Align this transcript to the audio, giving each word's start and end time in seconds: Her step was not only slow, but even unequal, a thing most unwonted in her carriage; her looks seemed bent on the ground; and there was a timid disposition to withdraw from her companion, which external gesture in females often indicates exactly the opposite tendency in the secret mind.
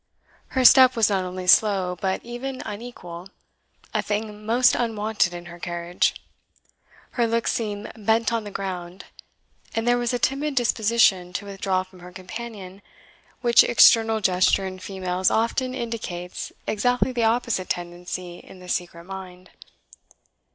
Her 0.57 0.65
step 0.65 0.95
was 0.95 1.11
not 1.11 1.25
only 1.25 1.45
slow, 1.45 1.95
but 1.95 2.23
even 2.25 2.63
unequal, 2.65 3.29
a 3.93 4.01
thing 4.01 4.43
most 4.43 4.73
unwonted 4.73 5.31
in 5.31 5.45
her 5.45 5.59
carriage; 5.59 6.15
her 7.11 7.27
looks 7.27 7.51
seemed 7.53 7.91
bent 7.95 8.33
on 8.33 8.43
the 8.43 8.49
ground; 8.49 9.05
and 9.75 9.87
there 9.87 9.99
was 9.99 10.11
a 10.11 10.17
timid 10.17 10.55
disposition 10.55 11.33
to 11.33 11.45
withdraw 11.45 11.83
from 11.83 11.99
her 11.99 12.11
companion, 12.11 12.81
which 13.41 13.63
external 13.63 14.21
gesture 14.21 14.65
in 14.65 14.79
females 14.79 15.29
often 15.29 15.75
indicates 15.75 16.51
exactly 16.65 17.11
the 17.11 17.23
opposite 17.25 17.69
tendency 17.69 18.39
in 18.39 18.57
the 18.57 18.69
secret 18.69 19.03
mind. 19.03 19.51